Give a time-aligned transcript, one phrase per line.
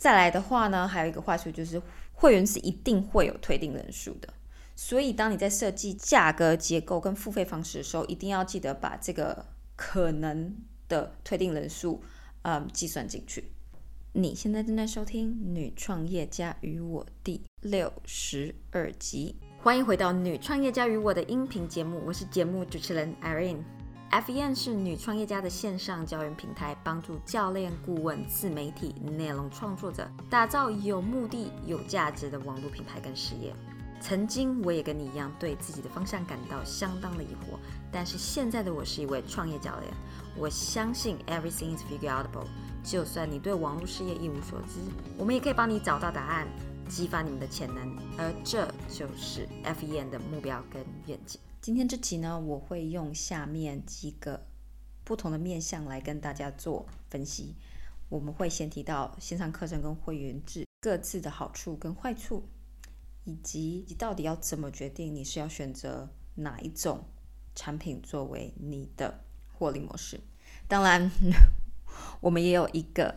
[0.00, 1.80] 再来的话呢，还有一个坏处就是
[2.14, 4.32] 会员是一定会有退订人数的，
[4.74, 9.44] 所以当你在设计价格结构跟付费方式的时候，一定要记得把这个
[9.76, 10.56] 可能
[10.88, 12.02] 的退订人数，
[12.42, 13.52] 嗯，计算进去。
[14.12, 23.79] 你现在正在收听《女创业家与我》第六十二集，欢迎回到《女创业家与我》的音频节目，我是节目主持人 Irene。
[24.10, 33.54] FEN 是女创业家的线上教育平台，帮助教练、顾问、自媒体、内容创作者打造有目的、有价值的网络品牌跟事业。
[34.00, 37.56] 曾经我也跟你一样，对自己的方向感到相当的疑惑，
[37.92, 39.92] 但是现在的我是一位创业教练，
[40.36, 42.48] 我相信 Everything is figureoutable。
[42.82, 44.80] 就算你对网络事业一无所知，
[45.18, 46.48] 我们也可以帮你找到答案，
[46.88, 51.40] 激发你们的潜能，而这就是 FEN 的目标跟愿景。
[51.60, 54.46] 今天这集呢，我会用下面几个
[55.04, 57.54] 不同的面向来跟大家做分析。
[58.08, 62.44] 我们会先提到线上课程跟会员制各自的好处跟坏处，
[63.24, 67.04] 以及你到底要怎么决定你是要选择哪一种
[67.54, 70.18] 产品作为你的获利模式。
[70.66, 71.10] 当然，
[72.22, 73.16] 我们也有一个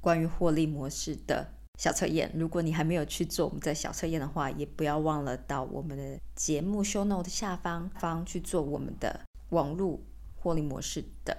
[0.00, 1.54] 关于获利模式的。
[1.82, 10.00] 小测验，如果你还没有去做我们的小测验的话，也不要忘了到我们的节目 show note 下方方去做我们的网络
[10.36, 11.36] 获利模式的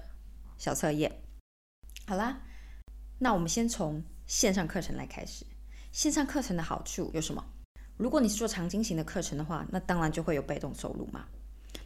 [0.58, 1.10] 小测验。
[2.06, 2.42] 好啦，
[3.20, 5.46] 那我们先从线上课程来开始。
[5.94, 7.42] 线上课程的好处有什么？
[7.96, 11.26] 如果你是做长经型的课程的话，那当然就会有被动收入嘛。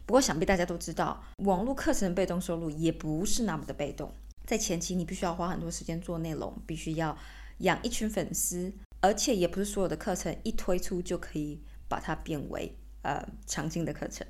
[0.04, 4.12] 不过想必大家都知道，网络课程的被动收入也不是那么的被动，
[4.46, 7.16] 在前期你必须要花很多时间做内容，必须要。
[7.58, 14.26] 养一群粉丝，而且也不是所有的课程一推出就可以把它变为呃长青的课程。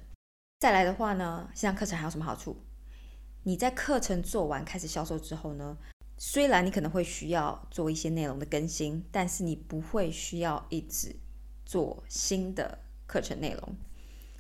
[0.61, 2.65] 再来的话呢，线上课程还有什么好处？
[3.45, 5.79] 你在课程做完开始销售之后呢，
[6.17, 11.15] 虽然你可能会需要做一些内容的更新，但是你不会需要一直
[11.65, 13.77] 做新的课程内容，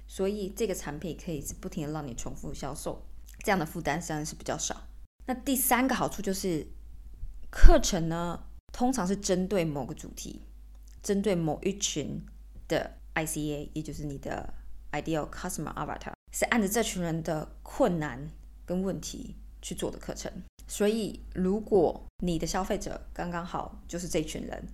[0.06, 3.07] 所以这个产品可以是不停的让你重复销售，
[3.45, 4.89] 这样的负担实际上是比较少。
[5.27, 6.67] 那第三个好处就是
[7.51, 8.45] 课程呢。
[8.78, 10.40] 通常是针对某个主题，
[11.02, 12.24] 针对某一群
[12.68, 14.55] 的 ICA，也就是你的
[14.92, 18.30] Ideal Customer Avatar，是按着这群人的困难
[18.64, 20.33] 跟问题去做的课程。
[20.68, 24.64] 所以，如果你的消费者刚刚好就是这群人，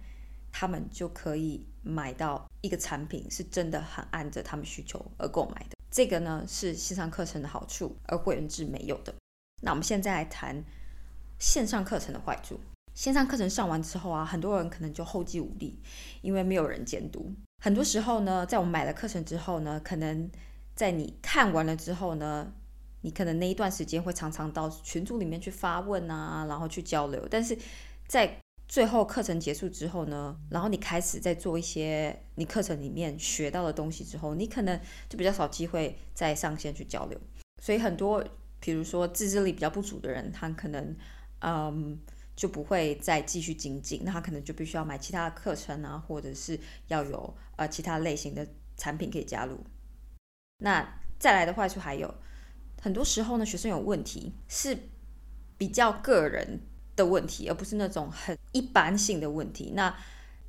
[0.53, 5.79] 他们就可以买到一个产品，是真的很按着他们需求而购买的。
[5.91, 9.15] 这个呢是线上课程的好处，而会员制没有的。
[9.63, 10.63] 那我们现在来谈
[11.39, 12.61] 线上课程的坏处。
[12.95, 15.81] 线上课程上完之后啊，很多人可能就后继无力，
[16.23, 17.35] 因为没有人监督。
[17.63, 20.31] 很多时候呢，在我们买了课程之后呢，可能
[20.77, 22.53] 在你看完了之后呢，
[23.01, 27.27] 你可能那一段时间会常常到群组里面去发问啊，然后去交流。
[27.29, 27.59] 但是
[28.07, 28.39] 在
[28.69, 34.79] 最后课程结束之后呢，然后你开始在做一些你课程里面学到的东西之后，你可能
[35.09, 37.19] 就比较少机会再上线去交流。
[37.61, 38.23] 所以很多，
[38.61, 40.97] 比如说自制力比较不足的人，他可能
[41.41, 41.99] 嗯。
[42.37, 46.59] 就不会再继续精进，那他可能就必须要买其他的课程啊，或者是
[46.89, 48.47] 要有呃其他类型的
[48.77, 49.59] 产品可以加入。
[50.59, 52.13] 那再来的坏处还有，
[52.83, 54.77] 很多时候呢，学生有问题是
[55.57, 56.61] 比较个人
[56.97, 59.73] 的问题，而不是那种很一般性的问题。
[59.77, 59.97] 那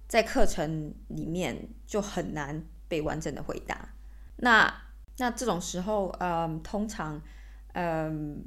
[0.07, 3.89] 在课程里面就很难被完整的回答。
[4.37, 4.81] 那
[5.17, 7.21] 那这种时候，嗯，通常，
[7.73, 8.43] 嗯。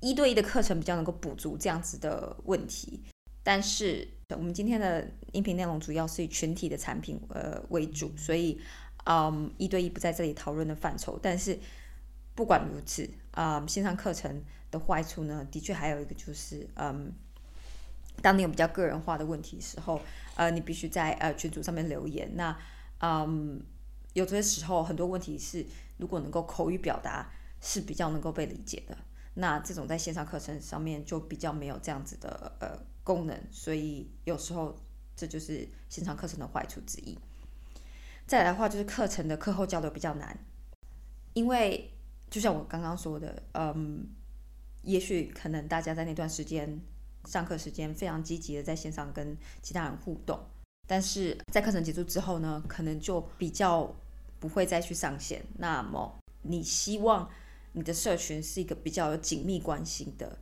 [0.00, 3.02] 一对一的课程比较能够补足这样子的问题，
[3.42, 8.60] 但是我们今天的音频内容主要是以群体的产品呃为主，所以
[9.04, 11.18] 嗯一对一不在这里讨论的范畴。
[11.22, 11.58] 但是
[12.34, 17.12] 不管如此啊，线上课程的坏处呢，的确还有一个就是嗯，
[18.20, 20.00] 当你有比较个人化的问题时候，
[20.34, 22.30] 呃，你必须在呃群组上面留言。
[22.34, 22.56] 那
[23.00, 23.62] 嗯，
[24.12, 25.64] 有些时候很多问题是
[25.96, 27.30] 如果能够口语表达
[27.62, 28.96] 是比较能够被理解的。
[29.38, 34.74] 那这种在线上课程上面就比较没有这样子的呃功能，所以有时候
[35.14, 37.18] 这就是线上课程的坏处之一。
[38.26, 40.38] 再来的话就是课程的课后交流比较难，
[41.34, 41.92] 因为
[42.30, 44.08] 就像我刚刚说的，嗯，
[44.82, 46.80] 也许可能大家在那段时间
[47.26, 50.40] 上课时间非常积极的在线上跟其他人互动，
[50.88, 53.94] 但是在课程结束之后呢，可能就比较
[54.40, 55.44] 不会再去上线。
[55.58, 57.28] 那么你希望？
[57.76, 60.38] 你的社群是一个比较有紧密关系的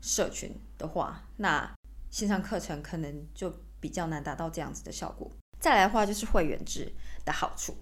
[0.00, 1.74] 社群的话，那
[2.10, 5.28] 线上课程可能就比较难达到这样子的效果。
[5.58, 6.92] 再来的话就是会员制
[7.24, 7.74] 的好处，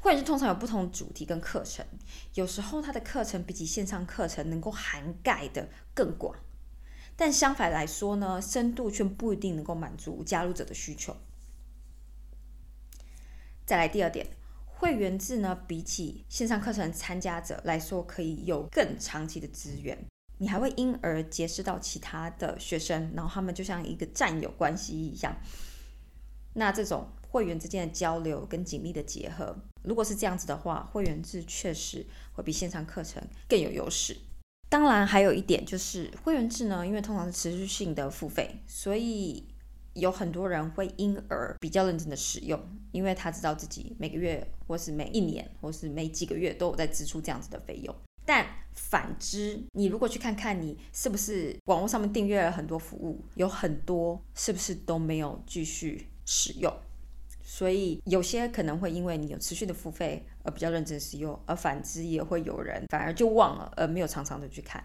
[0.00, 1.86] 会员制通常有不同主题跟课程，
[2.34, 6.34] 有时候它的课程比起线上课程能够涵盖的更广，
[7.14, 11.16] 但相反来说呢，深度却不一定能够满足加入者的需求。
[13.64, 14.26] 再来第二点，
[14.80, 20.06] 会员制呢，比起线上课程参加者来说，可以有更长期的资源，
[20.38, 25.36] 你还会因而结识到其他的学生，然后他们就像一个战友关系一样。
[26.54, 34.16] 那这种会员之间的交流跟紧密的结合，如果是这样子的话，会员制确实会比线上课程更有优势。
[34.70, 39.44] 当然，还有一点就是会员制呢，因为通常是持续性的付费，所以
[39.94, 42.60] 有很多人会因而比较认真的使用，
[42.92, 47.94] 因为他知道自己每个月或是每一年或是每几个月都有在支出这样子的费用。
[48.24, 56.72] 但反之，你如果去看看你是不是网络上面订阅了很多服务，有很多是不是都没有继续使用？
[57.42, 64.84] 所以有些可能会因为你有持续的付费而比较认真使用，而反之也会有人反而就忘了，而没有常常的去看。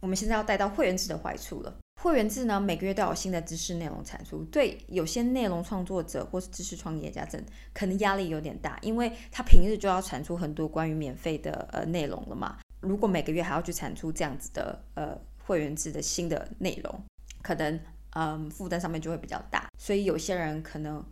[0.00, 1.74] 我们现在要带到会员制的坏处了。
[2.04, 7.42] 会员制呢，每个月都有新的知识内容产出，对有些内容创作者或是知识创业家，真
[7.72, 12.58] 可能压力有点大，因为他平日就要产出很多关于免费的呃内容了嘛。
[12.80, 17.02] 如果每个月还要去产出这样子的呃会员制的新的内容，
[17.40, 17.80] 可能
[18.10, 21.02] 嗯负担上面就会比较大，所以有些人可能。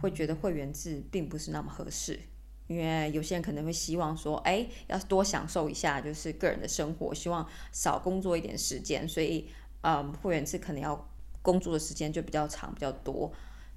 [0.00, 2.18] 会觉得会员制并不是那么合适，
[2.66, 9.48] 因为有些人可能会希望说，哎，要多享受一下就是个人的生活，希望少工作一点时间，所以，
[9.82, 11.08] 嗯，会员制可能要
[11.42, 13.30] 工作的时间就比较长、比较多，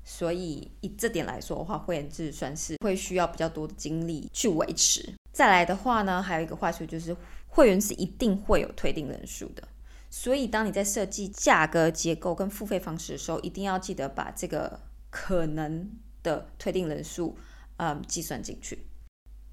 [0.03, 5.13] 所以以这点来说的话，会员制算是会需要比较多的精力去维持。
[5.31, 7.15] 再来的话呢，还有一个坏处就是
[7.47, 9.67] 会员是一定会有退订人数的，
[10.09, 14.79] 所以当你在设计价格结构跟付费方式的时候，一定要记得把这个
[15.09, 15.91] 可能。
[16.25, 17.37] 的退订人数，
[17.77, 18.87] 嗯，计算进去。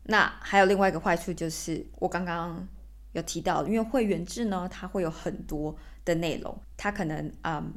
[0.04, 2.66] 那还有另外一个坏处，就是我刚刚
[3.12, 7.72] 有提到，因为会员制呢，它会有很多的内容，它可能嗯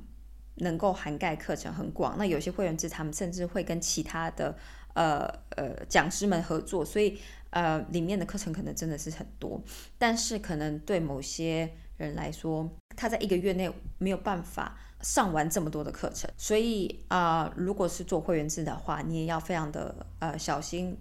[0.56, 2.18] 能够涵盖课程很广。
[2.18, 4.58] 那有些会员制，他们甚至会跟其他的
[4.94, 5.28] 呃
[5.58, 9.62] 呃讲师们合作，所以呃里面的课程可能真的是很多。
[9.98, 14.78] 但是可能对某些人来说，他在一个月内没有办法。
[15.02, 20.98] 上完这么多的课程，所以啊，如果是做会员制的话，你也要非常的呃小心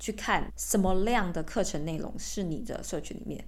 [0.00, 3.44] 去看什么量的课程内容是你的社群里面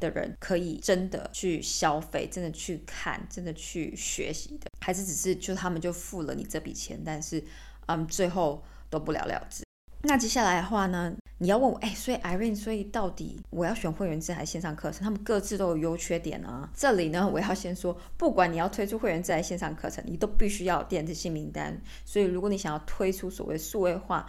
[0.00, 7.44] 的人可以真的去消费、真的去看、真的去学习的，还是只是就他们就付了你这笔钱，但是
[7.86, 9.64] 嗯最后都不了了之。
[10.02, 11.12] 那接下来的话呢？
[11.38, 15.02] 你要问我，哎，所以 Irene，所以到底我要选会员制还是线上课程？
[15.02, 16.66] 他们各自都有优缺点啊。
[16.74, 21.78] 这里呢，我要先说，不管你要推出会员制还是线上课程，你都必须要电子性名单。
[22.06, 24.26] 所以，如果你想要推出所谓数位化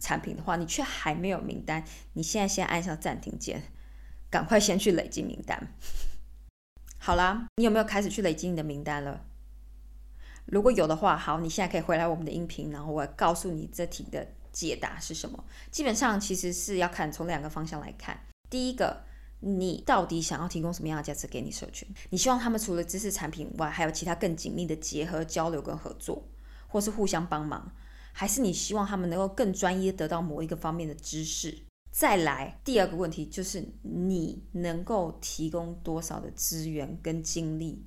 [0.00, 3.62] 产品的话，你却还没有名单，你现在先按下暂停键，
[4.28, 5.74] 赶快先去累积名单。
[6.98, 9.24] 好啦，你有没有开始去累积你的名单了？
[10.46, 14.26] 如果有的话，好，你现在可以回来我们的音频，然后我告诉你这题的。
[14.52, 15.44] 解答是什么？
[15.70, 18.18] 基本上其实是要看从两个方向来看。
[18.50, 19.04] 第一个，
[19.38, 21.86] 你到底想要提供什么样的价值给你社群？
[22.08, 26.24] 你希望他们除了知识产品外，还有其他更紧密的结合、交流跟合作，
[26.66, 27.70] 或是互相帮忙？
[28.20, 31.56] 还是你希望他们能够更专业得到某一个方面的知识？
[31.90, 37.82] 再来，第二个问题就是你能够提供多少的资源跟精力？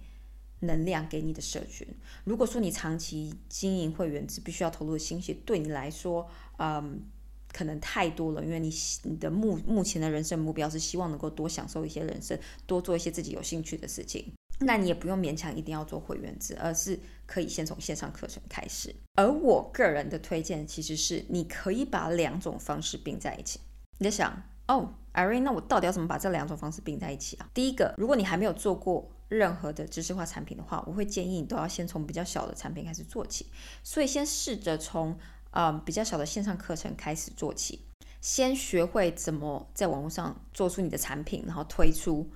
[0.62, 1.88] 能量给你的社群。
[2.24, 7.04] 如果说你长期经营会员制，必须要投入的心血，对你来说，嗯，
[7.52, 8.44] 可能太多了。
[8.44, 8.74] 因为你
[9.04, 12.36] 你的目目前的人生目标是希望能够多享受一些人生，
[12.66, 14.34] 多做一些自己有兴趣的事情。
[14.60, 18.96] 那你也不用勉强一定要做会员制，而是可以先从线上课程开始。
[19.16, 23.60] 而我个人的推荐其实是，你可以把两种方式并在一起。
[24.00, 27.50] 你在想，哦，Irene，那我到底要怎么把这两种方式并在一起啊？
[27.54, 29.10] 第一个，如果你还没有做过。
[29.30, 33.48] 任何的知识化产品的话，我会建议你都要先从比较小的产品开始做起。
[33.82, 35.18] 所以先试着从
[35.50, 37.88] 呃比较小的线上课程开始做起，
[38.22, 42.30] 先学会怎么在网络上做出你的产品，然后推出，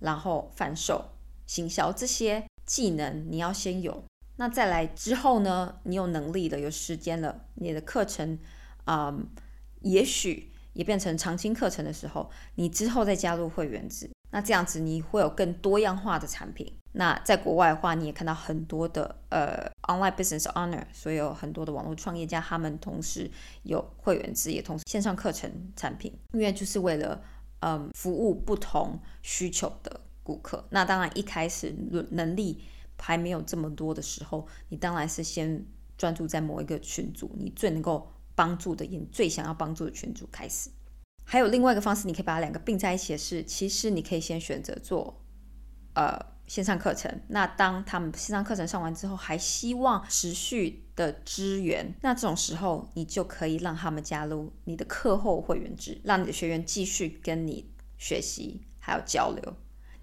[0.00, 1.04] 然后贩售、
[1.50, 4.04] 行销这些技能你要先有。
[4.36, 8.38] 那再来之后呢，你有能力了，有时间了，你的课程
[8.84, 9.12] 啊，
[9.80, 14.08] 也许也变成长青课程的时候，你之后再加入会员制。
[14.30, 16.72] 那这样子你会有更多样化的产品。
[16.92, 23.28] 那在国外的话，你也看到很多的呃 online business owner，所以有很多的网络创业家，他们同时
[23.64, 27.20] 有会员制，也同时线上课程产品，因为就是为了
[27.60, 30.00] 嗯服务不同需求的
[30.30, 30.64] 顾客。
[30.70, 31.74] 那当然一开始
[32.10, 32.62] 能力
[32.98, 35.66] 还没有这么多的时候，你当然是先
[35.98, 40.70] 专注在某一个群组，你最能够帮助的，也最想要帮助的群组开始。
[41.24, 45.22] 还有另外一个方式，你可以把它两个并在一起的是，其实你可以先选择做，
[45.94, 47.20] 呃，线上课程。
[47.28, 59.54] 那当他们线上课程上完之后，还希望持续的支援，那这种时候你就可以让他们加入你的课后会员制，让你的学员继续跟你学习还有交流。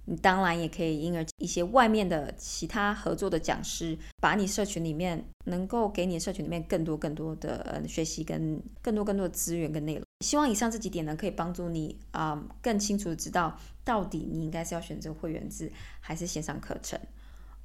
[0.10, 10.04] 你当然也可以，因而一些外面的其他合作的讲师，把你社群里面能够给你社群里面更多更多的学习跟更多更多的资源跟内容。
[10.24, 16.98] 希望以上这几点呢，可以帮助你啊，更清楚的知道到底你应该是要选择会员制还是线上课程。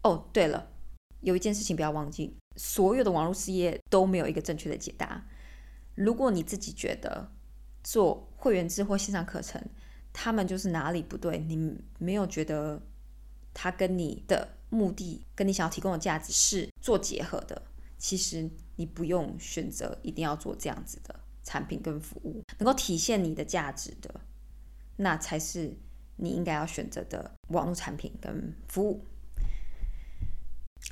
[0.02, 0.66] 哦，对了，
[1.20, 5.25] 有一件事情不要忘记，所有的网络事业都没有一个正确的解答。
[5.94, 7.30] 如果你自己觉得
[7.84, 9.62] 做会员制或线上课程，
[10.12, 12.81] 他们就是哪里不对，你没有觉得
[13.54, 17.62] 他跟你的目的、跟你想要提供的价值是做结合的。
[17.99, 21.14] 其实你不用选择一定要做这样子的
[21.45, 24.21] 产品跟服务，能够体现你的价值的，
[24.97, 25.73] 那才是
[26.16, 29.04] 你应该要选择的网络产品跟服务。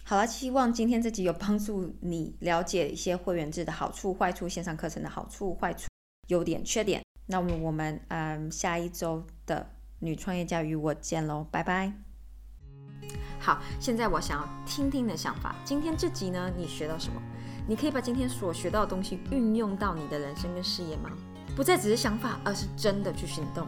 [0.04, 5.88] 好了，希望今天这集有帮助你了解一些会员制的好处、坏处，线上课程的好处、坏处、
[6.28, 7.02] 优点、缺点。
[7.30, 9.64] 那么我们嗯下一周的
[10.00, 11.92] 女创业家与我见喽，拜拜。
[13.38, 15.54] 好，现在我想要听听你的想法。
[15.64, 17.22] 今天这集呢，你学到什么？
[17.68, 21.08] 你可以把今天所学到的东西运用到你的人生跟事业吗？
[21.54, 23.64] 不再只是想法，而是真的去行动。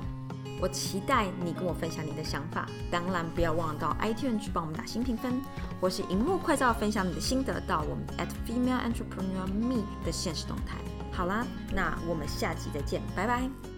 [0.60, 2.68] 我期待你跟我分享你的想法。
[2.90, 5.40] 当然，不要忘了到 iTunes 去帮我们打新评分，
[5.80, 10.78] 或是荧幕快照分享你的心得到我们 at female entrepreneur me 的现实动态。
[11.12, 13.71] 好啦，那我们下期再见，拜拜。